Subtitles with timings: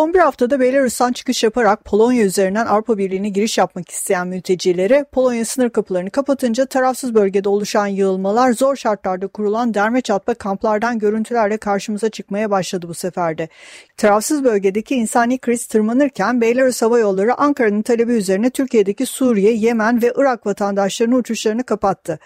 [0.00, 5.44] Son bir haftada Belarus'tan çıkış yaparak Polonya üzerinden Avrupa Birliği'ne giriş yapmak isteyen mültecilere Polonya
[5.44, 12.08] sınır kapılarını kapatınca tarafsız bölgede oluşan yığılmalar zor şartlarda kurulan derme çatma kamplardan görüntülerle karşımıza
[12.08, 13.48] çıkmaya başladı bu seferde.
[13.96, 20.12] Tarafsız bölgedeki insani kriz tırmanırken Belarus Hava Yolları Ankara'nın talebi üzerine Türkiye'deki Suriye, Yemen ve
[20.16, 22.18] Irak vatandaşlarının uçuşlarını kapattı.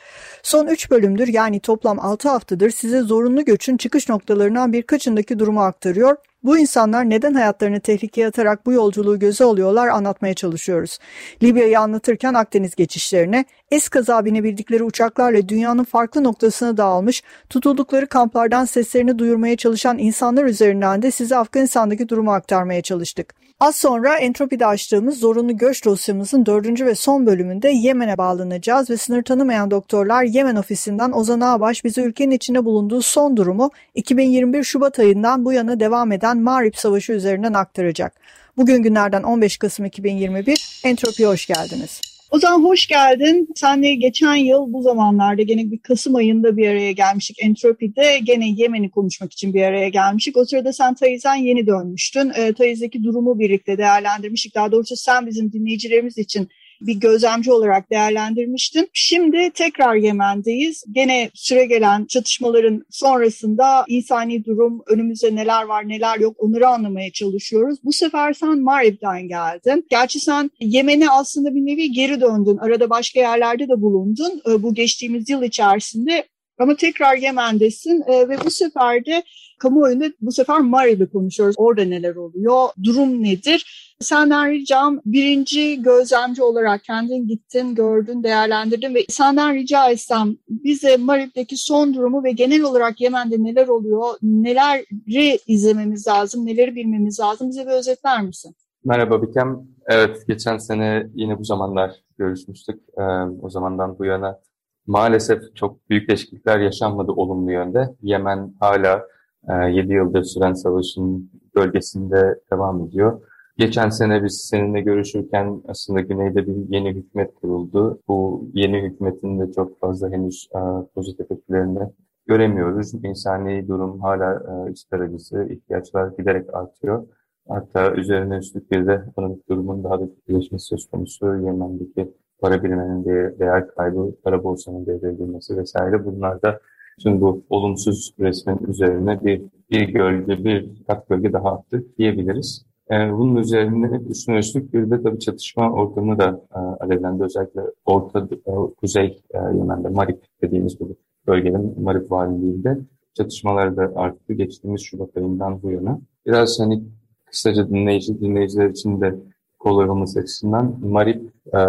[0.42, 6.16] Son 3 bölümdür yani toplam 6 haftadır size zorunlu göçün çıkış noktalarından birkaçındaki durumu aktarıyor
[6.44, 10.98] bu insanlar neden hayatlarını tehlikeye atarak bu yolculuğu göze alıyorlar anlatmaya çalışıyoruz.
[11.42, 19.56] Libya'yı anlatırken Akdeniz geçişlerine, eskaza binebildikleri uçaklarla dünyanın farklı noktasına dağılmış, tutuldukları kamplardan seslerini duyurmaya
[19.56, 23.34] çalışan insanlar üzerinden de size Afganistan'daki durumu aktarmaya çalıştık.
[23.60, 29.22] Az sonra Entropi'de açtığımız zorunlu göç dosyamızın dördüncü ve son bölümünde Yemen'e bağlanacağız ve sınır
[29.22, 35.44] tanımayan doktorlar Yemen ofisinden Ozan Ağbaş bize ülkenin içinde bulunduğu son durumu 2021 Şubat ayından
[35.44, 38.12] bu yana devam eden Mağrip Savaşı üzerinden aktaracak.
[38.56, 42.13] Bugün günlerden 15 Kasım 2021 Entropi'ye hoş geldiniz.
[42.34, 43.48] O zaman hoş geldin.
[43.54, 47.36] Senle geçen yıl bu zamanlarda gene bir Kasım ayında bir araya gelmiştik.
[47.42, 50.36] Entropi'de gene Yemen'i konuşmak için bir araya gelmiştik.
[50.36, 52.32] O sırada sen Tayiz'den yeni dönmüştün.
[52.36, 54.54] E, Tayiz'deki durumu birlikte değerlendirmiştik.
[54.54, 56.48] Daha doğrusu sen bizim dinleyicilerimiz için
[56.86, 58.90] bir gözlemci olarak değerlendirmiştin.
[58.92, 60.84] Şimdi tekrar Yemen'deyiz.
[60.92, 67.78] Gene süre gelen çatışmaların sonrasında insani durum, önümüzde neler var neler yok onları anlamaya çalışıyoruz.
[67.84, 69.86] Bu sefer sen Marib'den geldin.
[69.90, 72.56] Gerçi sen Yemen'e aslında bir nevi geri döndün.
[72.56, 74.42] Arada başka yerlerde de bulundun.
[74.48, 76.24] Ee, bu geçtiğimiz yıl içerisinde
[76.58, 79.22] ama tekrar Yemen'desin e, ve bu sefer de
[79.58, 81.54] kamuoyunda bu sefer Marib'i konuşuyoruz.
[81.58, 83.84] Orada neler oluyor, durum nedir?
[84.00, 91.56] Senden ricam birinci gözlemci olarak kendin gittin, gördün, değerlendirdin ve senden rica etsem bize Marib'deki
[91.56, 97.66] son durumu ve genel olarak Yemen'de neler oluyor, neleri izlememiz lazım, neleri bilmemiz lazım bize
[97.66, 98.54] bir özetler misin?
[98.84, 99.68] Merhaba Bikem.
[99.86, 102.80] Evet, geçen sene yine bu zamanlar görüşmüştük.
[102.98, 103.02] Ee,
[103.42, 104.40] o zamandan bu yana
[104.86, 107.94] maalesef çok büyük değişiklikler yaşanmadı olumlu yönde.
[108.02, 109.02] Yemen hala
[109.48, 113.20] e, 7 yıldır süren savaşın bölgesinde devam ediyor.
[113.58, 118.00] Geçen sene biz seninle görüşürken aslında Güney'de bir yeni hükümet kuruldu.
[118.08, 120.58] Bu yeni hükümetin de çok fazla henüz e,
[120.94, 121.88] pozitif etkilerini
[122.26, 122.94] göremiyoruz.
[122.94, 127.06] İnsani durum hala e, iç acısı, ihtiyaçlar giderek artıyor.
[127.48, 131.26] Hatta üzerine üstlük bir de ekonomik durumun daha da kötüleşmesi söz konusu.
[131.26, 136.04] Yemen'deki para biriminin de değer kaybı, para borsanın devreye girmesi vesaire.
[136.04, 136.60] Bunlar da
[137.02, 142.66] tüm bu olumsuz resmin üzerine bir, bir gölge, bir kat gölge daha attı diyebiliriz.
[142.90, 147.24] E, bunun üzerine üstüne üstlük bir de tabii çatışma ortamı da e, alevlendi.
[147.24, 150.96] Özellikle Orta e, Kuzey e, Yemen'de Marip dediğimiz bu
[151.26, 152.78] bölgenin Marip valiliğinde
[153.14, 155.98] çatışmalar da arttı geçtiğimiz Şubat ayından bu yana.
[156.26, 156.82] Biraz hani
[157.26, 159.14] kısaca dinleyici, dinleyiciler için de
[159.58, 161.22] kolay olması açısından Marip
[161.54, 161.60] e,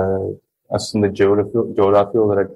[0.70, 2.52] aslında coğrafi, coğrafi olarak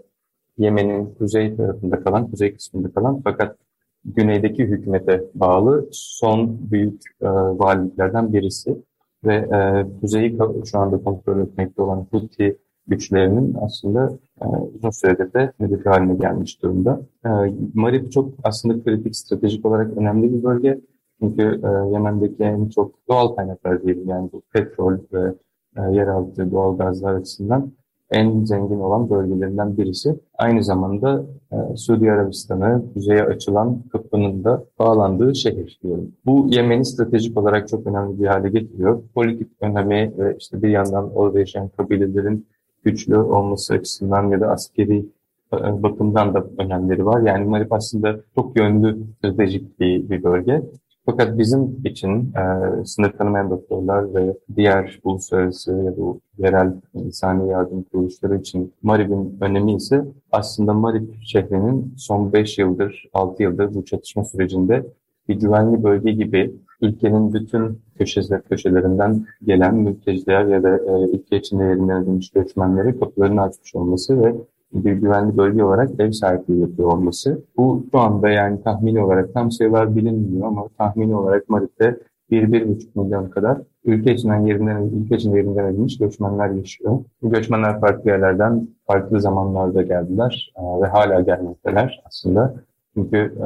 [0.57, 3.57] Yemen'in kuzey tarafında kalan, kuzey kısmında kalan fakat
[4.05, 8.77] güneydeki hükümete bağlı son büyük e, valiliklerden birisi
[9.23, 10.37] ve e, kuzeyi
[10.71, 14.45] şu anda kontrol etmekte olan Houthi güçlerinin aslında e,
[14.75, 17.01] uzun süredir de hedef haline gelmiş durumda.
[17.25, 17.29] E,
[17.73, 20.79] Marib çok aslında kritik, stratejik olarak önemli bir bölge.
[21.19, 25.33] Çünkü e, Yemen'deki en çok doğal kaynaklar diyelim yani bu petrol ve
[25.77, 27.71] e, yeraltı doğal gazlar açısından
[28.11, 30.15] en zengin olan bölgelerinden birisi.
[30.37, 36.11] Aynı zamanda e, Suudi Arabistan'a kuzeye açılan kapının da bağlandığı şehir diyorum.
[36.25, 39.01] Bu Yemen'i stratejik olarak çok önemli bir hale getiriyor.
[39.15, 42.47] Politik önemi ve işte bir yandan orada yaşayan kabilelerin
[42.83, 45.05] güçlü olması açısından ya da askeri
[45.53, 47.21] e, bakımdan da önemleri var.
[47.21, 50.61] Yani Marip aslında çok yönlü stratejik bir, bir bölge.
[51.11, 57.83] Fakat bizim için e, sınır tanımayan doktorlar ve diğer uluslararası ya da yerel insani yardım
[57.83, 64.23] kuruluşları için Marib'in önemi ise aslında Marib şehrinin son 5 yıldır, 6 yıldır bu çatışma
[64.23, 64.85] sürecinde
[65.29, 71.63] bir güvenli bölge gibi ülkenin bütün köşesi, köşelerinden gelen mülteciler ya da e, ülke içinde
[71.63, 74.35] yerinden edilmiş göçmenleri kapılarını açmış olması ve
[74.73, 77.41] bir güvenli bölge olarak ev sahipliği yapıyor olması.
[77.57, 81.97] Bu şu anda yani tahmini olarak tam sayılar bilinmiyor ama tahmini olarak Marip'te
[82.31, 86.99] 1-1,5 milyon kadar ülke içinden yerinden, ülke içinde yerinden edilmiş göçmenler yaşıyor.
[87.21, 92.55] Bu göçmenler farklı yerlerden farklı zamanlarda geldiler e, ve hala gelmekteler aslında.
[92.93, 93.45] Çünkü e,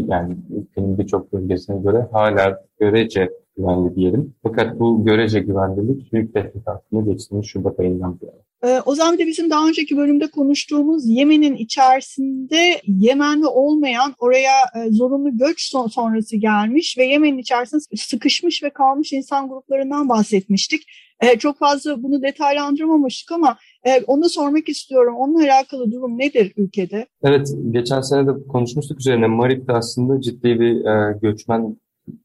[0.00, 4.34] yani ülkenin birçok bölgesine göre hala görece güvenli diyelim.
[4.42, 8.30] Fakat bu görece güvenlilik büyük tehdit altında geçtiğimiz Şubat ayından beri.
[8.64, 14.56] Ee, o zaman bir de bizim daha önceki bölümde konuştuğumuz Yemen'in içerisinde Yemenli olmayan oraya
[14.76, 20.82] e, zorunlu göç son, sonrası gelmiş ve Yemen'in içerisinde sıkışmış ve kalmış insan gruplarından bahsetmiştik.
[21.20, 25.14] E, çok fazla bunu detaylandırmamıştık ama e, onu sormak istiyorum.
[25.16, 27.06] Onunla alakalı durum nedir ülkede?
[27.22, 29.26] Evet, geçen sene de konuşmuştuk üzerine.
[29.26, 31.76] Marip'te aslında ciddi bir e, göçmen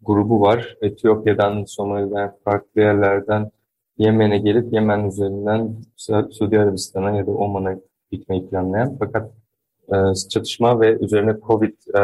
[0.01, 0.77] grubu var.
[0.81, 3.51] Etiyopya'dan, Somali'den, farklı yerlerden
[3.97, 5.75] Yemen'e gelip Yemen üzerinden
[6.31, 7.75] Suudi Arabistan'a ya da Oman'a
[8.11, 9.31] gitmeyi planlayan fakat
[9.93, 9.95] e,
[10.29, 12.01] çatışma ve üzerine Covid e,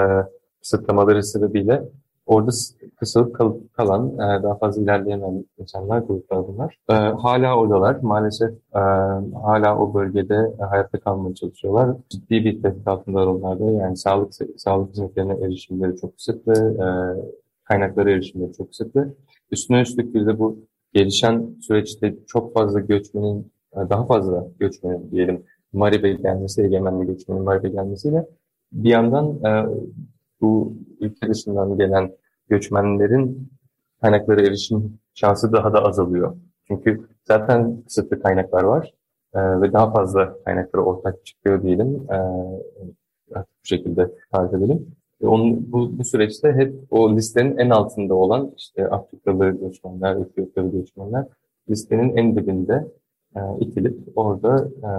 [0.62, 1.84] kısıtlamaları sebebiyle
[2.30, 2.52] orada
[3.00, 6.78] kısılıp kal kalan, e, daha fazla ilerleyemeyen insanlar, gruplar bunlar.
[6.90, 7.98] E, hala oradalar.
[8.02, 8.80] Maalesef e,
[9.44, 11.98] hala o bölgede hayatta kalmaya çalışıyorlar.
[12.10, 13.72] Ciddi bir tehdit altındalar onlar da.
[13.72, 16.88] Yani sağlık sağlık hizmetlerine erişimleri çok kısıtlı, e,
[17.70, 19.16] kaynaklara erişimleri çok kısıtlı.
[19.52, 25.44] Üstüne üstlük bir de bu gelişen süreçte çok fazla göçmenin, daha fazla göçmenin diyelim
[25.74, 28.26] Marib'e gelmesi, egemenli göçmenin Marib'e gelmesiyle
[28.72, 29.70] bir yandan e,
[30.42, 32.12] bu ülke dışından gelen
[32.50, 33.52] göçmenlerin
[34.02, 36.36] kaynaklara erişim şansı daha da azalıyor.
[36.68, 38.94] Çünkü zaten kısıtlı kaynaklar var
[39.34, 41.96] e, ve daha fazla kaynaklara ortak çıkıyor diyelim.
[42.12, 42.18] E,
[43.36, 44.96] bu şekilde tarif edelim.
[45.24, 51.26] Onun, bu, bu süreçte hep o listenin en altında olan işte Afrikalı göçmenler, Etiyopyalı göçmenler
[51.70, 52.88] listenin en dibinde
[53.36, 54.90] e, itilip orada e,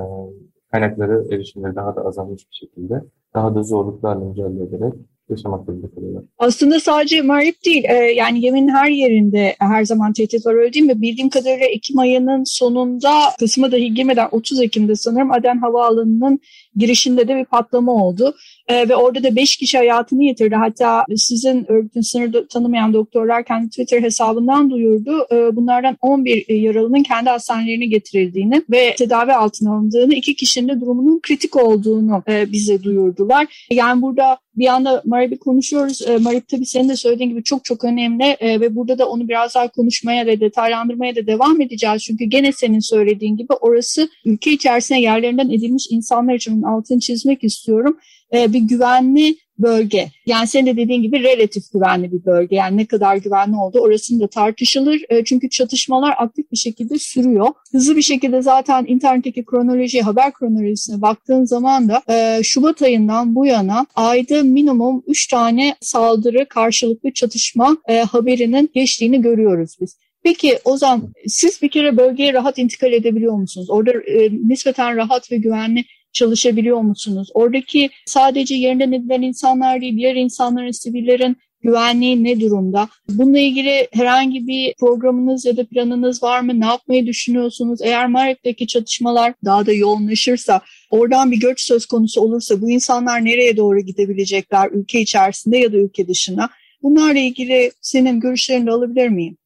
[0.70, 3.02] kaynakları erişimleri daha da azalmış bir şekilde
[3.34, 4.94] daha da zorluklarla mücadele ederek
[5.31, 6.23] yaşamak zorunda kalıyorlar.
[6.38, 10.85] Aslında sadece Marip değil, e, yani Yemen'in her yerinde her zaman tehdit var öyle değil
[10.85, 11.03] mi?
[11.03, 16.41] Bildiğim kadarıyla Ekim ayının sonunda kısmı dahi girmeden 30 Ekim'de sanırım Aden Havaalanı'nın
[16.77, 18.35] girişinde de bir patlama oldu.
[18.69, 20.55] E, ve orada da 5 kişi hayatını yitirdi.
[20.55, 25.27] Hatta sizin örgütün sınır tanımayan doktorlar kendi Twitter hesabından duyurdu.
[25.32, 31.21] E, bunlardan 11 yaralının kendi hastanelerine getirildiğini ve tedavi altına alındığını, iki kişinin de durumunun
[31.23, 33.67] kritik olduğunu e, bize duyurdular.
[33.71, 36.02] Yani burada bir anda Marip'i konuşuyoruz.
[36.08, 39.29] E, Marip tabii senin de söylediğin gibi çok çok önemli e, ve burada da onu
[39.29, 42.02] biraz daha konuşmaya ve detaylandırmaya da devam edeceğiz.
[42.02, 47.99] Çünkü gene senin söylediğin gibi orası ülke içerisinde yerlerinden edilmiş insanlar için altını çizmek istiyorum.
[48.35, 50.11] E, bir güvenli bölge.
[50.27, 52.56] Yani senin de dediğin gibi relatif güvenli bir bölge.
[52.56, 55.00] Yani ne kadar güvenli oldu orasında tartışılır.
[55.09, 57.49] E, çünkü çatışmalar aktif bir şekilde sürüyor.
[57.73, 63.47] Hızlı bir şekilde zaten internetteki kronoloji, haber kronolojisine baktığın zaman da e, Şubat ayından bu
[63.47, 67.77] yana ayda minimum 3 tane saldırı, karşılıklı çatışma
[68.11, 69.97] haberinin geçtiğini görüyoruz biz.
[70.23, 73.71] Peki o zaman siz bir kere bölgeye rahat intikal edebiliyor musunuz?
[73.71, 77.31] Orada e, nispeten rahat ve güvenli çalışabiliyor musunuz?
[77.35, 82.89] Oradaki sadece yerinden edilen insanlar değil, diğer insanların, sivillerin güvenliği ne durumda?
[83.09, 86.61] Bununla ilgili herhangi bir programınız ya da planınız var mı?
[86.61, 87.81] Ne yapmayı düşünüyorsunuz?
[87.83, 90.61] Eğer Marip'teki çatışmalar daha da yoğunlaşırsa,
[90.91, 94.70] oradan bir göç söz konusu olursa bu insanlar nereye doğru gidebilecekler?
[94.73, 96.51] Ülke içerisinde ya da ülke dışına?
[96.82, 99.37] Bunlarla ilgili senin görüşlerini de alabilir miyim?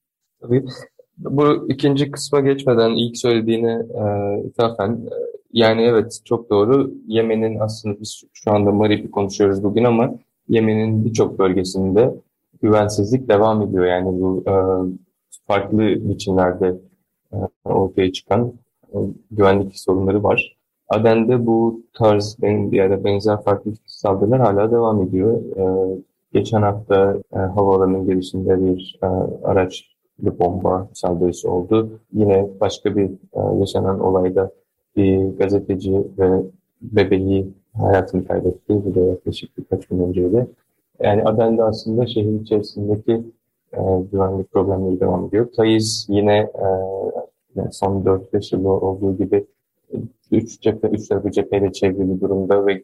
[0.41, 0.65] Tabii.
[1.19, 4.05] Bu ikinci kısma geçmeden ilk söylediğine e,
[4.49, 5.17] ithafen e,
[5.55, 6.91] yani evet çok doğru.
[7.07, 10.15] Yemen'in aslında biz şu anda Marib'i konuşuyoruz bugün ama
[10.49, 12.15] Yemen'in birçok bölgesinde
[12.63, 13.85] güvensizlik devam ediyor.
[13.85, 14.55] Yani bu e,
[15.47, 16.75] farklı biçimlerde
[17.33, 18.53] e, ortaya çıkan
[18.95, 18.99] e,
[19.31, 20.57] güvenlik sorunları var.
[20.89, 22.37] Aden'de bu tarz
[22.73, 25.43] ya da benzer farklı saldırılar hala devam ediyor.
[25.57, 25.65] E,
[26.33, 29.07] geçen hafta e, havaalanının girişinde bir e,
[29.45, 29.85] araç
[30.19, 32.01] bir bomba saldırısı oldu.
[32.13, 34.51] Yine başka bir e, yaşanan olayda
[34.97, 36.43] bir gazeteci ve
[36.83, 38.85] bebeği hayatını kaybetti.
[38.85, 40.47] Bu da yaklaşık birkaç gün önceydi.
[41.01, 43.13] Yani Aden'de aslında şehir içerisindeki
[43.73, 43.81] e,
[44.13, 45.49] güvenlik problemleri devam ediyor.
[45.57, 46.67] Taiz yine e,
[47.57, 49.45] yani son 4-5 yıl olduğu gibi
[50.31, 52.83] üç cephe, üç tarafı cepheyle çevrili durumda ve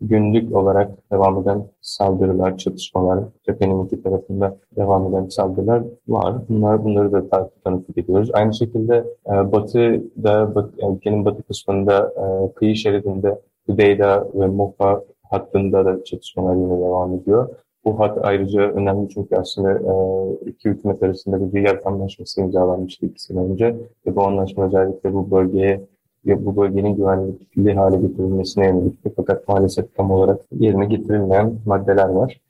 [0.00, 6.34] günlük olarak devam eden saldırılar, çatışmalar, cephenin iki tarafında devam eden saldırılar var.
[6.48, 8.30] Bunlar bunları da takip tanıklık ediyoruz.
[8.32, 15.84] Aynı şekilde e, batıda, bat, ülkenin batı kısmında e, kıyı şeridinde Hüdeyda ve Mofa hattında
[15.84, 17.48] da çatışmalar yine devam ediyor.
[17.84, 19.92] Bu hat ayrıca önemli çünkü aslında e,
[20.50, 23.76] iki hükümet arasında bir Riyad Anlaşması imzalanmıştı iki önce
[24.06, 25.80] ve bu anlaşma özellikle bu bölgeye
[26.26, 29.12] bu bölgenin güvenlikli hale getirilmesine yönelikti.
[29.16, 32.40] Fakat maalesef tam olarak yerine getirilmeyen maddeler var.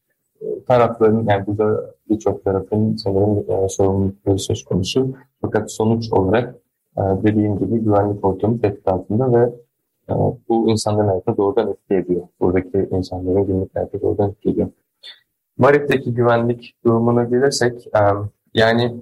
[0.68, 5.14] tarafların yani burada birçok tarafın sanırım e, sorumlulukları söz konusu.
[5.40, 6.54] Fakat sonuç olarak
[6.98, 9.52] e, dediğim gibi güvenlik ortamı tehdit altında ve
[10.10, 10.14] e,
[10.48, 12.22] bu insanların hayatına doğrudan etki ediyor.
[12.40, 14.68] Buradaki insanların günlük hayatına doğrudan etki ediyor.
[15.58, 18.00] Marip'teki güvenlik durumuna gelirsek e,
[18.54, 18.94] yani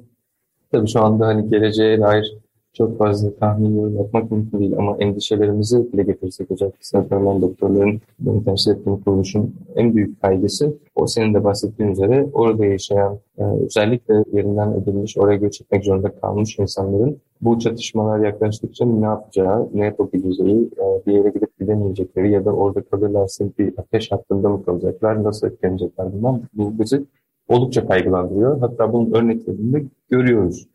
[0.73, 2.44] tabii şu anda hani geleceğe dair
[2.75, 8.45] çok fazla tahmin yorum yapmak mümkün değil ama endişelerimizi bile getirsek özellikle sınıflarından doktorların beni
[8.45, 14.25] temsil ettiğim kuruluşun en büyük kaygısı o senin de bahsettiğin üzere orada yaşayan e, özellikle
[14.33, 20.71] yerinden edilmiş oraya göç etmek zorunda kalmış insanların bu çatışmalar yaklaştıkça ne yapacağı, ne yapabileceği,
[20.79, 25.47] e, bir yere gidip gidemeyecekleri ya da orada kalırlarsa bir ateş hattında mı kalacaklar, nasıl
[25.47, 27.05] etkilenecekler bundan bu bizi
[27.49, 28.61] oldukça kaygılandırıyor.
[28.61, 30.67] Hatta bunun örneklerini de görüyoruz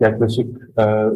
[0.00, 0.56] yaklaşık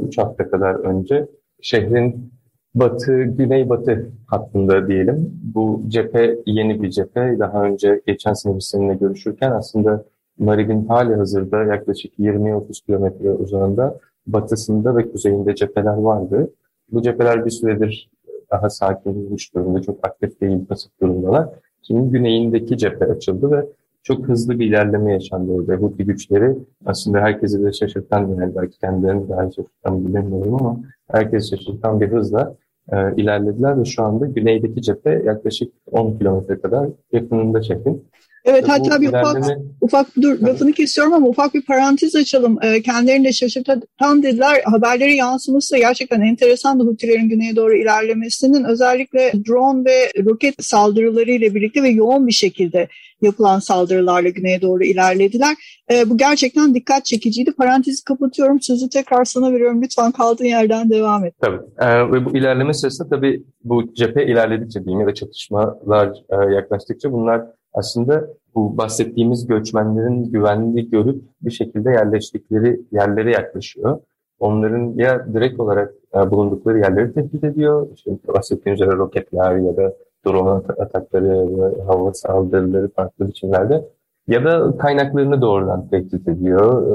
[0.07, 1.27] 3 e, hafta kadar önce
[1.61, 2.33] şehrin
[2.75, 5.41] batı, güneybatı hattında diyelim.
[5.55, 7.37] Bu cephe yeni bir cephe.
[7.39, 10.05] Daha önce geçen sene biz seninle görüşürken aslında
[10.39, 16.51] Marib'in hali hazırda yaklaşık 20-30 kilometre uzağında batısında ve kuzeyinde cepheler vardı.
[16.93, 18.11] Bu cepheler bir süredir
[18.51, 21.49] daha sakinleşmiş durumda, çok aktif değil, pasif durumdalar.
[21.83, 23.67] Şimdi güneyindeki cephe açıldı ve
[24.03, 25.75] çok hızlı bir ilerleme yaşandı orada.
[25.75, 26.57] Huti güçleri
[26.87, 30.81] aslında herkesi de şaşırtan yani belki kendilerini daha şaşırtan bilemiyorum ama
[31.11, 32.57] herkes şaşırtan bir hızla
[32.93, 38.05] e, ilerlediler ve şu anda güneydeki cephe yaklaşık 10 kilometre kadar yakınında şehrin.
[38.45, 39.39] Evet işte hatta bir ilerleme...
[39.39, 42.59] ufak, ufak dur lafını kesiyorum ama ufak bir parantez açalım.
[42.63, 44.63] E, kendilerini de şaşırtan dediler.
[44.65, 51.55] Haberleri yansıması gerçekten enteresan da Hutilerin güneye doğru ilerlemesinin özellikle drone ve roket saldırıları ile
[51.55, 52.89] birlikte ve yoğun bir şekilde
[53.23, 55.57] yapılan saldırılarla güneye doğru ilerlediler.
[55.93, 57.53] E, bu gerçekten dikkat çekiciydi.
[57.53, 58.61] Parantezi kapatıyorum.
[58.61, 59.83] Sözü tekrar sana veriyorum.
[59.83, 61.35] Lütfen kaldığın yerden devam et.
[61.41, 61.61] Tabii.
[61.79, 67.13] E, ve bu ilerleme sırasında tabii bu cephe ilerledikçe diyeyim ya da çatışmalar e, yaklaştıkça
[67.13, 74.01] bunlar aslında bu bahsettiğimiz göçmenlerin güvenli görüp bir şekilde yerleştikleri yerlere yaklaşıyor.
[74.39, 77.89] Onların ya direkt olarak e, bulundukları yerleri tehdit ediyor.
[77.95, 79.95] İşte bahsettiğim üzere roketler ya da
[80.27, 83.85] drone atakları ve hava saldırıları farklı biçimlerde
[84.29, 86.87] ya da kaynaklarını doğrudan tehdit ediyor.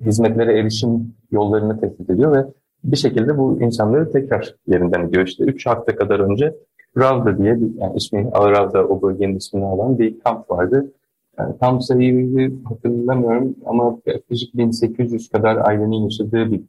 [0.00, 2.44] Hizmetlere erişim yollarını tehdit ediyor ve
[2.84, 5.26] bir şekilde bu insanları tekrar yerinden ediyor.
[5.26, 6.54] İşte 3 hafta kadar önce
[6.98, 10.92] Ravda diye bir, yani ismi Ravda o bölgenin ismini alan bir kamp vardı.
[11.38, 16.60] Yani tam sayıyı hatırlamıyorum ama yaklaşık 1800 kadar ailenin yaşadığı bir,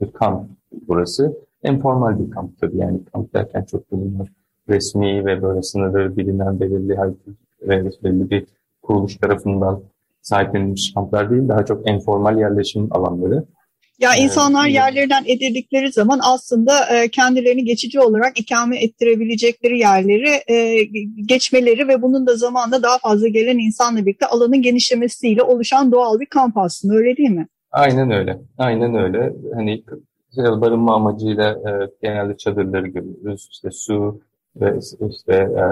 [0.00, 0.48] bir kamp
[0.88, 1.36] burası.
[1.62, 4.28] En formal bir kamp tabii yani kamp derken çok bulunur.
[4.68, 6.96] Resmi ve böyle sınırları bilinen belirli
[7.62, 8.46] ve belirli bir
[8.82, 9.82] kuruluş tarafından
[10.22, 13.44] sahiplenilmiş kamplar değil, daha çok informal yerleşim alanları.
[13.98, 20.84] Ya insanlar yerlerinden edildikleri zaman aslında e, kendilerini geçici olarak ikame ettirebilecekleri yerleri e,
[21.26, 26.26] geçmeleri ve bunun da zamanla daha fazla gelen insanla birlikte alanın genişlemesiyle oluşan doğal bir
[26.26, 27.46] kamp aslında öyle değil mi?
[27.72, 28.38] Aynen öyle.
[28.58, 29.32] Aynen öyle.
[29.54, 29.82] Hani
[30.36, 33.48] barınma amacıyla e, genelde çadırları görüyoruz.
[33.52, 34.20] İşte su
[34.56, 34.78] ve
[35.10, 35.62] işte e,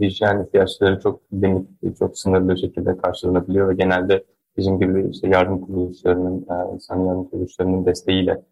[0.00, 4.24] hijyen ihtiyaçları çok limitli, çok sınırlı şekilde karşılanabiliyor ve genelde
[4.56, 8.42] bizim gibi işte yardım kuruluşlarının, e, insan yardım kuruluşlarının desteğiyle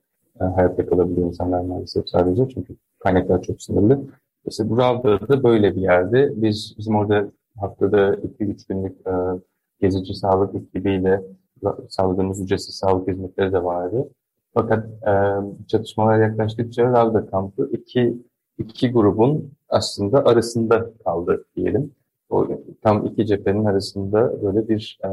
[0.41, 4.01] e, hayatta kalabiliyor insanlar maalesef sadece çünkü kaynaklar çok sınırlı.
[4.47, 6.33] İşte bu Ravda da böyle bir yerde.
[6.43, 7.31] Biz bizim orada
[7.61, 9.13] haftada 2-3 günlük e,
[9.81, 11.23] gezici sağlık ekibiyle
[11.89, 14.09] sağladığımız ücretsiz sağlık hizmetleri de vardı.
[14.55, 15.13] Fakat e,
[15.69, 18.23] çatışmalar yaklaştıkça Ravda kampı iki,
[18.61, 21.93] iki grubun aslında arasında kaldı diyelim.
[22.31, 22.49] O
[22.83, 25.09] tam iki cephenin arasında böyle bir e,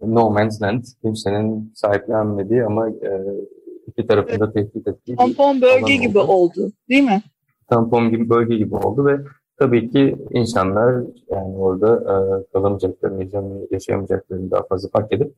[0.00, 3.22] no man's land, kimsenin sahiplenmediği ama e,
[3.86, 4.54] iki tarafında evet.
[4.54, 6.32] tehdit ettiği Tampon bölge gibi oldu.
[6.32, 7.22] oldu değil mi?
[7.68, 9.20] Tampon gibi bölge gibi oldu ve
[9.56, 12.14] tabii ki insanlar yani orada e,
[12.52, 15.34] kalamayacaklarını, yaşayamayacaklarını daha fazla fark edip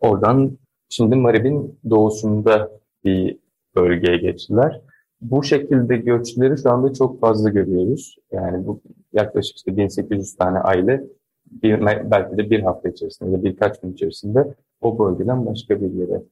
[0.00, 2.70] oradan şimdi Marib'in doğusunda
[3.04, 3.36] bir
[3.76, 4.80] bölgeye geçtiler.
[5.22, 8.16] Bu şekilde göçleri şu anda çok fazla görüyoruz.
[8.32, 8.80] Yani bu
[9.12, 11.04] yaklaşık işte 1800 tane aile
[11.62, 16.22] bir, belki de bir hafta içerisinde ya birkaç gün içerisinde o bölgeden başka bir yere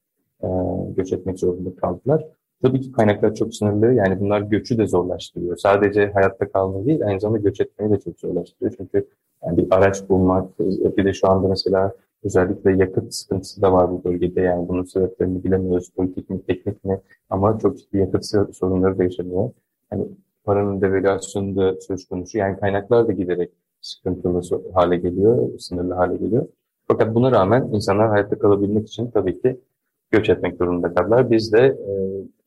[0.42, 0.48] e,
[0.96, 2.26] göç etmek zorunda kaldılar.
[2.62, 3.94] Tabii ki kaynaklar çok sınırlı.
[3.94, 5.56] Yani bunlar göçü de zorlaştırıyor.
[5.56, 8.74] Sadece hayatta kalmayı değil, aynı zamanda göç etmeyi de çok zorlaştırıyor.
[8.76, 9.08] Çünkü
[9.44, 10.58] yani bir araç bulmak,
[10.96, 11.92] bir de şu anda mesela
[12.24, 14.40] özellikle yakıt sıkıntısı da var bu bölgede.
[14.40, 15.90] Yani bunun sebeplerini bilemiyoruz.
[15.90, 17.00] Politik mi, teknik mi?
[17.30, 19.50] Ama çok ciddi yakıt sorunları da yaşanıyor.
[19.92, 20.08] Yani
[20.44, 22.38] paranın devalüasyonu da söz konusu.
[22.38, 23.50] Yani kaynaklar da giderek
[23.80, 24.42] sıkıntılı
[24.74, 26.48] hale geliyor, sınırlı hale geliyor.
[26.88, 29.60] Fakat buna rağmen insanlar hayatta kalabilmek için tabii ki
[30.10, 31.30] göç etmek durumunda kaldılar.
[31.30, 31.92] Biz de e,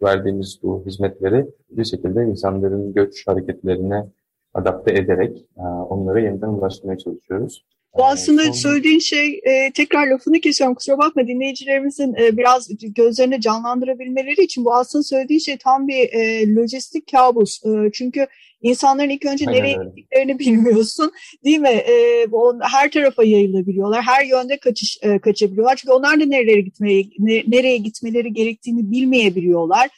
[0.05, 4.05] verdiğimiz bu hizmetleri bir şekilde insanların göç hareketlerine
[4.53, 7.65] adapte ederek e, onlara yeniden ulaştırmaya çalışıyoruz.
[7.97, 8.51] Bu aslında Son...
[8.51, 14.75] söylediğin şey e, tekrar lafını kesiyorum kusura bakma dinleyicilerimizin e, biraz gözlerini canlandırabilmeleri için bu
[14.75, 17.65] aslında söylediğin şey tam bir e, lojistik kabus.
[17.65, 18.27] E, çünkü
[18.61, 19.89] insanların ilk önce Aynen nereye öyle.
[19.89, 21.11] gittiklerini bilmiyorsun
[21.43, 21.69] değil mi?
[21.69, 24.01] E, on, her tarafa yayılabiliyorlar.
[24.01, 25.75] Her yönde kaçış e, kaçabiliyorlar.
[25.75, 29.89] Çünkü onlar da nerelere gitmeye ne, nereye gitmeleri gerektiğini bilmeyebiliyorlar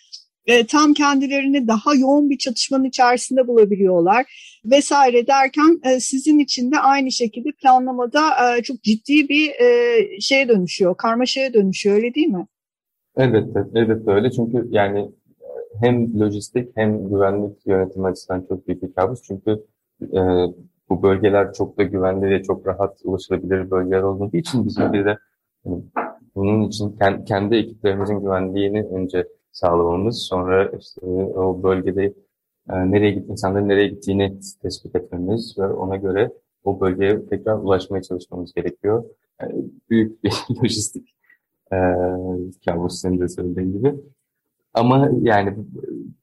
[0.48, 4.26] e, tam kendilerini daha yoğun bir çatışmanın içerisinde bulabiliyorlar
[4.66, 8.22] vesaire derken e, sizin için de aynı şekilde planlamada
[8.58, 12.48] e, çok ciddi bir e, şeye dönüşüyor, karmaşaya dönüşüyor öyle değil mi?
[13.18, 15.48] Elbette, elbette öyle çünkü yani e,
[15.82, 19.52] hem lojistik hem güvenlik yönetimi açısından çok büyük bir kabus çünkü
[20.02, 20.22] e,
[20.90, 25.18] bu bölgeler çok da güvenli ve çok rahat ulaşılabilir bölgeler olduğu için bizim bir de
[25.66, 25.84] yani
[26.36, 26.98] bunun için
[27.28, 32.14] kendi ekiplerimizin güvenliğini önce sağlamamız, sonra işte o bölgede
[32.70, 36.32] e, nereye git, insanların nereye gittiğini tespit etmemiz ve ona göre
[36.64, 39.04] o bölgeye tekrar ulaşmaya çalışmamız gerekiyor.
[39.42, 40.32] Yani büyük bir
[40.64, 41.16] lojistik
[41.74, 41.78] e,
[42.66, 43.96] kabus senin de söylediğin gibi.
[44.74, 45.56] Ama yani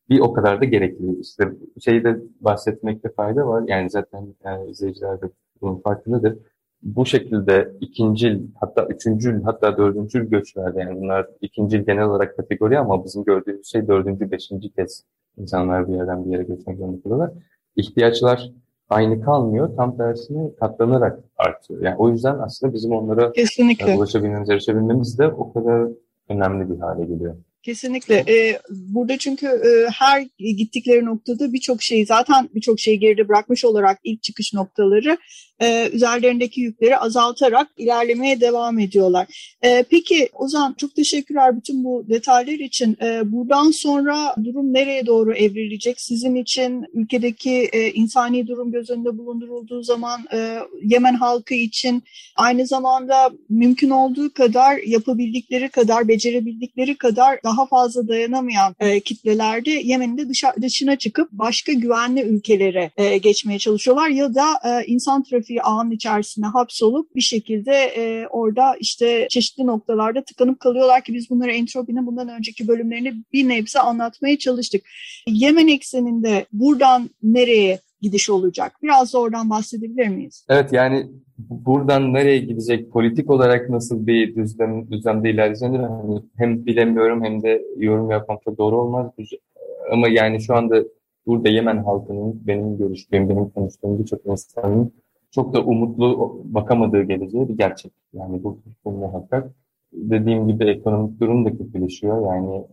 [0.08, 1.20] bir o kadar da gerekli.
[1.20, 3.64] İşte şeyde bahsetmekte fayda var.
[3.66, 6.38] Yani zaten yani izleyiciler de bunun farkındadır
[6.82, 13.04] bu şekilde ikincil hatta üçüncül hatta dördüncül göçlerde yani bunlar ikincil genel olarak kategori ama
[13.04, 15.04] bizim gördüğümüz şey dördüncü, beşinci kez
[15.36, 17.30] insanlar bir yerden bir yere göçmek zorunda kalıyorlar.
[17.76, 18.50] İhtiyaçlar
[18.90, 19.76] aynı kalmıyor.
[19.76, 21.82] Tam tersine katlanarak artıyor.
[21.82, 23.96] Yani o yüzden aslında bizim onlara Kesinlikle.
[23.96, 25.88] ulaşabilmemiz, erişebilmemiz de o kadar
[26.28, 27.36] önemli bir hale geliyor.
[27.62, 28.14] Kesinlikle.
[28.14, 33.98] Ee, burada çünkü e, her gittikleri noktada birçok şeyi zaten birçok şeyi geride bırakmış olarak
[34.04, 35.18] ilk çıkış noktaları
[35.62, 39.56] e, üzerlerindeki yükleri azaltarak ilerlemeye devam ediyorlar.
[39.62, 42.96] E, peki Ozan çok teşekkürler bütün bu detaylar için.
[43.02, 46.00] E, buradan sonra durum nereye doğru evrilecek?
[46.00, 52.02] Sizin için ülkedeki e, insani durum göz önünde bulundurulduğu zaman e, Yemen halkı için
[52.36, 60.18] aynı zamanda mümkün olduğu kadar yapabildikleri kadar, becerebildikleri kadar daha fazla dayanamayan e, kitlelerde Yemen'in
[60.18, 65.51] de dışa, dışına çıkıp başka güvenli ülkelere e, geçmeye çalışıyorlar ya da e, insan trafiği
[65.62, 71.52] ağının içerisine hapsolup bir şekilde e, orada işte çeşitli noktalarda tıkanıp kalıyorlar ki biz bunları
[71.52, 74.82] entropinin bundan önceki bölümlerini bir nebze anlatmaya çalıştık.
[75.28, 78.72] Yemen ekseninde buradan nereye gidiş olacak?
[78.82, 80.46] Biraz da oradan bahsedebilir miyiz?
[80.48, 81.06] Evet yani
[81.38, 87.62] buradan nereye gidecek, politik olarak nasıl bir düzlem, düzlemde ilerleyeceğini hani hem bilemiyorum hem de
[87.76, 89.10] yorum yapmam çok doğru olmaz.
[89.92, 90.84] Ama yani şu anda
[91.26, 94.92] burada Yemen halkının benim görüştüğüm, benim konuştuğum birçok insanın
[95.34, 97.92] çok da umutlu bakamadığı geleceği bir gerçek.
[98.12, 99.52] Yani bu, bu muhakkak.
[99.92, 102.26] Dediğim gibi ekonomik durum da kötüleşiyor.
[102.26, 102.66] Yani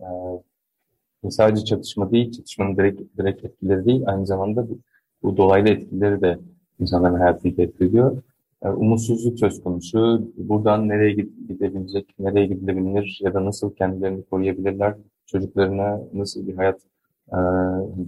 [1.24, 4.78] e, sadece çatışma değil, çatışmanın direkt, direkt etkileri değil, aynı zamanda bu,
[5.22, 6.38] bu dolaylı etkileri de
[6.80, 8.22] insanların hayatını etkiliyor.
[8.64, 10.28] E, umutsuzluk söz konusu.
[10.36, 14.94] Buradan nereye gidebilecek, nereye gidilebilir ya da nasıl kendilerini koruyabilirler,
[15.26, 16.80] çocuklarına nasıl bir hayat
[17.28, 17.38] e,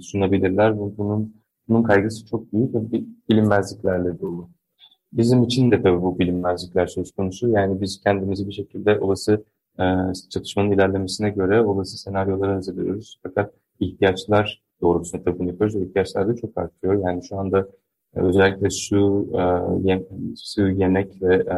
[0.01, 0.79] sunabilirler.
[0.79, 2.81] Bunun bunun kaygısı çok büyük ve
[3.31, 4.49] bilinmezliklerle dolu.
[5.13, 7.49] Bizim için de tabii bu bilinmezlikler söz konusu.
[7.49, 9.45] Yani biz kendimizi bir şekilde olası
[9.81, 9.85] e,
[10.31, 13.21] çatışmanın ilerlemesine göre olası senaryoları hazırlıyoruz.
[13.23, 17.05] Fakat ihtiyaçlar doğrultusunda tabii bunu yapıyoruz ve ihtiyaçlar da çok artıyor.
[17.05, 17.69] Yani şu anda
[18.17, 19.43] e, özellikle su, e,
[19.89, 20.03] yem,
[20.37, 21.57] su, yemek ve e,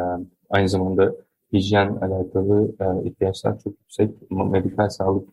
[0.51, 1.14] aynı zamanda
[1.53, 4.31] hijyen alakalı e, ihtiyaçlar çok yüksek.
[4.31, 5.29] Medikal sağlık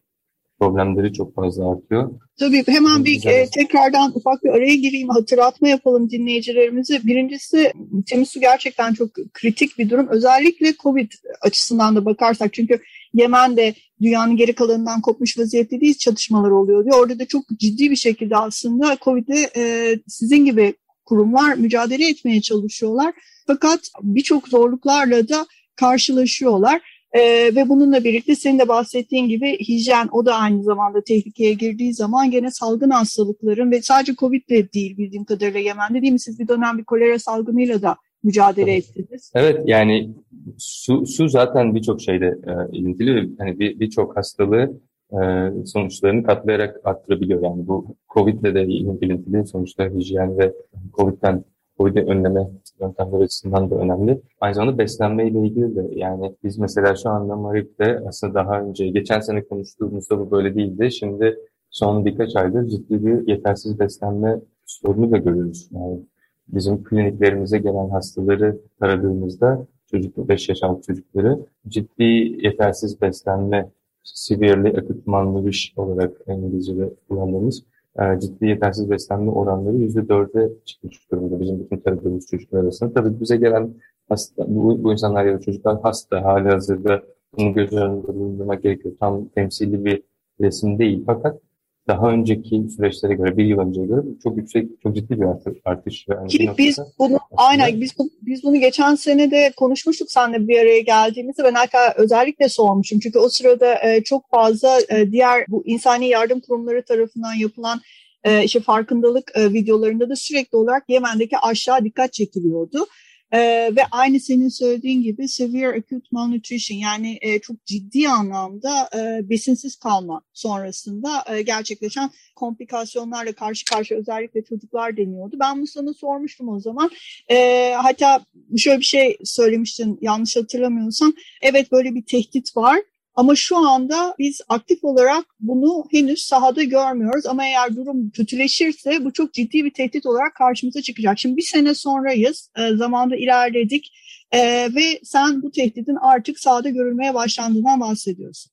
[0.62, 2.12] problemleri çok fazla artıyor.
[2.39, 7.00] Tabii hemen bir e, tekrardan ufak bir araya gireyim, hatırlatma yapalım dinleyicilerimize.
[7.04, 7.71] Birincisi
[8.06, 10.08] temiz su gerçekten çok kritik bir durum.
[10.10, 12.80] Özellikle COVID açısından da bakarsak çünkü
[13.13, 17.00] Yemen'de dünyanın geri kalanından kopmuş vaziyette değil çatışmalar oluyor diyor.
[17.00, 20.74] Orada da çok ciddi bir şekilde aslında COVID'e e, sizin gibi
[21.06, 23.13] kurumlar mücadele etmeye çalışıyorlar.
[23.47, 25.45] Fakat birçok zorluklarla da
[25.76, 27.00] karşılaşıyorlar.
[27.13, 31.93] Ee, ve bununla birlikte senin de bahsettiğin gibi hijyen o da aynı zamanda tehlikeye girdiği
[31.93, 36.19] zaman gene salgın hastalıkların ve sadece Covid de değil bildiğim kadarıyla Yemen'de değil mi?
[36.19, 38.89] Siz bir dönem bir kolera salgınıyla da mücadele evet.
[38.89, 39.32] ettiniz.
[39.36, 40.10] Evet yani
[40.58, 43.30] su, su zaten birçok şeyde e, ilintili.
[43.38, 45.19] Hani birçok bir hastalığı e,
[45.65, 47.43] sonuçlarını katlayarak arttırabiliyor.
[47.43, 50.54] Yani bu Covid'le de ilintili sonuçta hijyen ve
[50.93, 51.43] Covid'den
[51.81, 52.47] COVID'i önleme
[52.81, 54.21] yöntemleri açısından da önemli.
[54.41, 58.87] Aynı zamanda beslenme ile ilgili de yani biz mesela şu anda Marip'te aslında daha önce
[58.87, 60.91] geçen sene konuştuğumuzda bu böyle değildi.
[60.91, 61.37] Şimdi
[61.69, 65.69] son birkaç aydır ciddi bir yetersiz beslenme sorunu da görüyoruz.
[65.71, 65.99] Yani
[66.47, 72.03] bizim kliniklerimize gelen hastaları taradığımızda çocuk 5 yaş altı çocukları ciddi
[72.45, 73.69] yetersiz beslenme
[74.03, 77.63] severely acute malnourish olarak İngilizce'de kullandığımız
[77.99, 82.93] e, ciddi yetersiz beslenme oranları %4'e çıkmış durumda bizim bütün taradığımız çocuklar arasında.
[82.93, 83.73] Tabii bize gelen
[84.10, 87.04] hasta, bu, bu insanlar ya da çocuklar hasta hali hazırda
[87.38, 88.95] bunu göz önünde bulundurmak gerekiyor.
[88.99, 90.04] Tam temsili bir
[90.41, 91.41] resim değil fakat
[91.87, 95.25] daha önceki süreçlere göre, bir yıl önceye göre çok yüksek, çok ciddi bir
[95.65, 96.05] artış.
[96.07, 97.91] Yani Ki biz bunu, aynen biz,
[98.21, 101.43] biz bunu geçen sene de konuşmuştuk seninle bir araya geldiğimizde.
[101.43, 102.99] Ben hatta özellikle sormuşum.
[102.99, 107.81] Çünkü o sırada e, çok fazla e, diğer bu insani yardım kurumları tarafından yapılan
[108.23, 112.85] e, işte farkındalık e, videolarında da sürekli olarak Yemen'deki aşağı dikkat çekiliyordu.
[113.33, 119.29] Ee, ve aynı senin söylediğin gibi severe acute malnutrition yani e, çok ciddi anlamda e,
[119.29, 125.35] besinsiz kalma sonrasında e, gerçekleşen komplikasyonlarla karşı karşıya özellikle çocuklar deniyordu.
[125.39, 126.91] Ben bunu sana sormuştum o zaman.
[127.31, 128.25] E, hatta
[128.57, 131.13] şöyle bir şey söylemiştin yanlış hatırlamıyorsam.
[131.41, 132.79] Evet böyle bir tehdit var
[133.15, 137.26] ama şu anda biz aktif olarak bunu henüz sahada görmüyoruz.
[137.26, 141.19] Ama eğer durum kötüleşirse bu çok ciddi bir tehdit olarak karşımıza çıkacak.
[141.19, 143.93] Şimdi bir sene sonrayız, e, zamanda ilerledik
[144.32, 144.39] e,
[144.76, 148.52] ve sen bu tehditin artık sahada görülmeye başlandığından bahsediyorsun.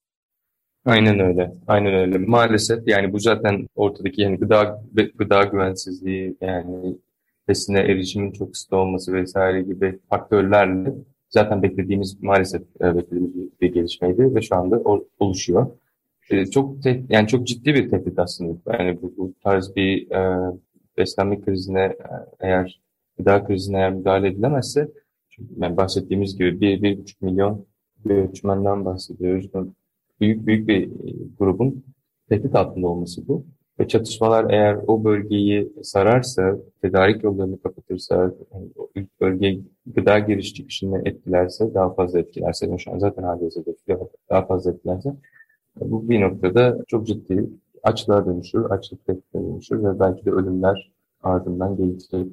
[0.85, 1.51] Aynen öyle.
[1.67, 2.17] Aynen öyle.
[2.17, 4.81] Maalesef yani bu zaten ortadaki yani gıda
[5.15, 6.95] gıda güvensizliği yani
[7.47, 10.93] besine erişimin çok kısıtlı olması vesaire gibi faktörlerle
[11.29, 14.81] zaten beklediğimiz maalesef e, beklediğimiz bir gelişmeydi ve şu anda
[15.19, 15.67] oluşuyor.
[16.29, 18.59] E, çok te, yani çok ciddi bir tehdit aslında.
[18.79, 20.51] Yani bu, bu tarz bir e,
[20.97, 21.95] beslenme krizine e,
[22.39, 22.81] eğer
[23.17, 24.91] gıda krizine eğer müdahale edilemezse
[25.57, 27.65] yani bahsettiğimiz gibi bir, bir buçuk milyon
[28.05, 29.49] göçmenden bahsediyoruz.
[30.21, 30.89] Büyük büyük bir
[31.39, 31.83] grubun
[32.29, 33.45] tehdit altında olması bu.
[33.79, 41.73] Ve çatışmalar eğer o bölgeyi sararsa, tedarik yollarını kapatırsa, yani bölge gıda giriş çıkışını etkilerse,
[41.73, 43.71] daha fazla etkilerse, şu an zaten halihazırda
[44.29, 45.15] daha fazla etkilerse,
[45.81, 47.49] bu bir noktada çok ciddi
[47.83, 50.91] açlığa dönüşür, açlık tehditine dönüşür ve belki de ölümler
[51.23, 52.27] ardından gelecektir.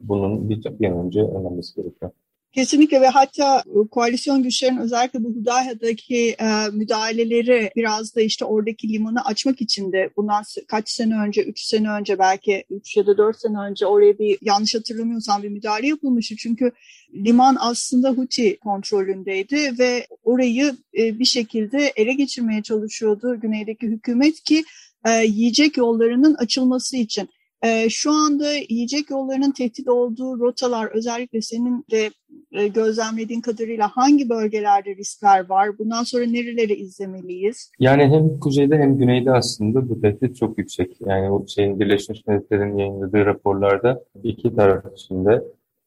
[0.00, 2.10] Bunun bir, bir an önce önlenmesi gerekiyor.
[2.52, 8.88] Kesinlikle ve hatta e, koalisyon güçlerinin özellikle bu Hudayha'daki e, müdahaleleri biraz da işte oradaki
[8.88, 13.18] limanı açmak için de bundan kaç sene önce, 3 sene önce belki 3 ya da
[13.18, 16.34] 4 sene önce oraya bir yanlış hatırlamıyorsam bir müdahale yapılmıştı.
[16.38, 16.72] Çünkü
[17.14, 24.64] liman aslında Huti kontrolündeydi ve orayı e, bir şekilde ele geçirmeye çalışıyordu güneydeki hükümet ki
[25.06, 27.28] e, yiyecek yollarının açılması için.
[27.62, 32.10] E, şu anda yiyecek yollarının tehdit olduğu rotalar özellikle senin de
[32.52, 35.78] e, gözlemlediğin kadarıyla hangi bölgelerde riskler var?
[35.78, 37.70] Bundan sonra nereleri izlemeliyiz?
[37.78, 40.96] Yani hem kuzeyde hem güneyde aslında bu tehdit çok yüksek.
[41.00, 45.44] Yani o şeyin Birleşmiş Milletler'in yayınladığı raporlarda iki taraf içinde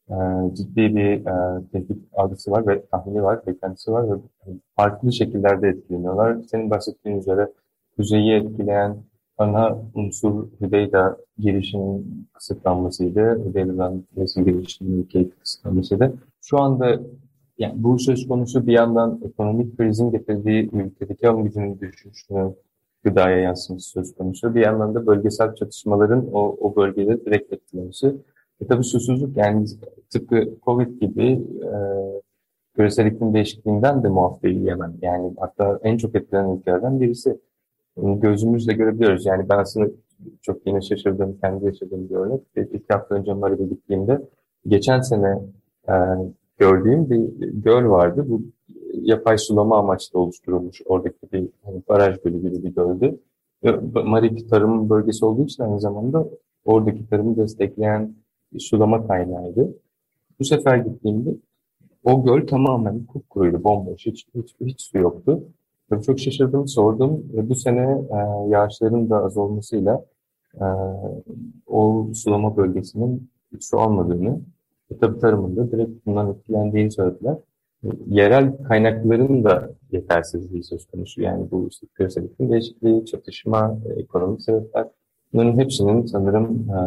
[0.08, 0.16] e,
[0.54, 4.20] ciddi bir e, tehdit algısı var ve tahmini var, beklentisi var ve
[4.76, 6.36] farklı şekillerde etkileniyorlar.
[6.50, 7.48] Senin bahsettiğin üzere
[7.96, 8.96] kuzeyi etkileyen
[9.38, 13.44] ana unsur Hüdeyda girişinin kısıtlanmasıydı.
[13.44, 15.08] Hüdeyda'dan resim girişinin
[15.40, 16.14] kısıtlanmasıydı.
[16.42, 17.00] Şu anda
[17.58, 22.54] yani bu söz konusu bir yandan ekonomik krizin getirdiği ülkedeki alım gücünün düşüşünü
[23.04, 24.54] gıdaya yansıması söz konusu.
[24.54, 28.16] Bir yandan da bölgesel çatışmaların o, o bölgede direkt etkilemesi.
[28.60, 29.66] E tabii susuzluk yani
[30.10, 31.74] tıpkı Covid gibi e,
[32.74, 34.94] küresel iklim değişikliğinden de muaf değil Yemen.
[35.02, 37.38] Yani hatta en çok etkilenen ülkelerden birisi
[37.96, 39.26] gözümüzle görebiliyoruz.
[39.26, 39.90] Yani ben aslında
[40.42, 42.40] çok yine şaşırdığım, kendi yaşadığım bir örnek.
[42.56, 44.20] İki hafta önce Maraş'a gittiğimde
[44.66, 45.38] geçen sene
[45.88, 45.94] e,
[46.58, 48.24] gördüğüm bir göl vardı.
[48.28, 48.42] Bu
[48.92, 53.20] yapay sulama amaçlı oluşturulmuş oradaki bir hani baraj gölü gibi bir göldü.
[54.04, 56.28] Marif tarım bölgesi olduğu için aynı zamanda
[56.64, 58.14] oradaki tarımı destekleyen
[58.58, 59.74] sulama kaynağıydı.
[60.38, 61.30] Bu sefer gittiğimde
[62.04, 65.42] o göl tamamen kupkuruydu, bomboş, hiç, hiç, hiç su yoktu.
[65.90, 67.22] Tabii çok şaşırdım, sordum.
[67.32, 70.04] Bu sene e, yağışların da az olmasıyla
[70.54, 70.64] e,
[71.66, 74.40] o sulama bölgesinin su almadığını
[74.90, 77.36] ve tabii tarımında direkt bundan etkilendiğini söylediler.
[77.84, 81.22] E, yerel kaynakların da yetersizliği söz konusu.
[81.22, 84.88] Yani bu işte küresel değişikliği, çatışma, e, ekonomik sebepler.
[85.32, 86.78] Bunların hepsinin sanırım e,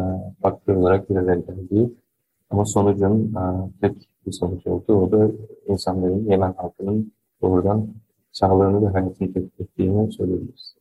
[0.42, 1.92] faktör olarak bir araya geldiği
[2.50, 4.94] ama sonucun e, tek bir sonuç oldu.
[4.94, 5.30] O da
[5.68, 7.88] insanların, Yemen halkının doğrudan
[8.38, 10.78] sağlığını ve hayatını tehdit ettiğini söyleyebiliriz.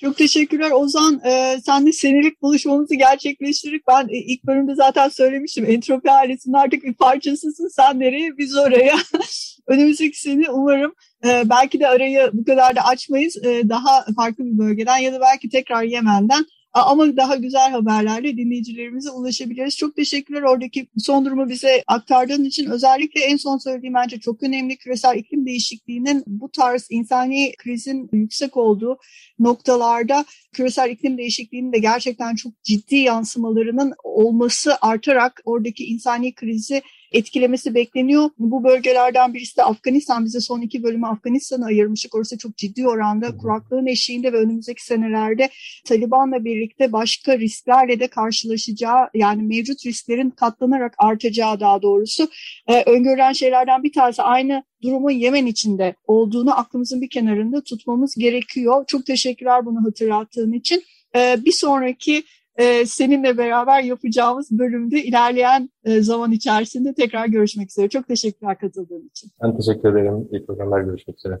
[0.00, 1.20] Çok teşekkürler Ozan.
[1.26, 3.82] Ee, sen de senelik buluşmamızı gerçekleştirdik.
[3.88, 5.64] Ben e, ilk bölümde zaten söylemiştim.
[5.68, 7.68] Entropi ailesinin artık bir parçasısın.
[7.68, 8.96] Sen nereye biz oraya.
[9.66, 10.92] Önümüzdeki sene umarım
[11.24, 13.36] e, belki de arayı bu kadar da açmayız.
[13.44, 16.46] E, daha farklı bir bölgeden ya da belki tekrar Yemen'den
[16.86, 19.76] ama daha güzel haberlerle dinleyicilerimize ulaşabiliriz.
[19.76, 22.70] Çok teşekkürler oradaki son durumu bize aktardığın için.
[22.70, 28.56] Özellikle en son söylediğim bence çok önemli küresel iklim değişikliğinin bu tarz insani krizin yüksek
[28.56, 28.98] olduğu
[29.38, 30.24] noktalarda
[30.58, 38.30] küresel iklim değişikliğinin de gerçekten çok ciddi yansımalarının olması artarak oradaki insani krizi etkilemesi bekleniyor.
[38.38, 40.24] Bu bölgelerden birisi de Afganistan.
[40.24, 42.14] Bize son iki bölümü Afganistan'a ayırmıştık.
[42.14, 45.48] Orası çok ciddi oranda kuraklığın eşiğinde ve önümüzdeki senelerde
[45.86, 52.28] Taliban'la birlikte başka risklerle de karşılaşacağı yani mevcut risklerin katlanarak artacağı daha doğrusu
[52.66, 58.84] e, öngörülen şeylerden bir tanesi aynı durumun Yemen içinde olduğunu aklımızın bir kenarında tutmamız gerekiyor.
[58.86, 60.82] Çok teşekkürler bunu hatırlattığın için.
[61.16, 62.22] E, bir sonraki
[62.56, 67.88] e, seninle beraber yapacağımız bölümde ilerleyen e, zaman içerisinde tekrar görüşmek üzere.
[67.88, 69.30] Çok teşekkürler katıldığın için.
[69.42, 70.28] Ben teşekkür ederim.
[70.32, 71.40] İyi programlar görüşmek üzere.